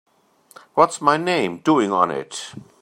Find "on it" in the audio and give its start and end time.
1.91-2.55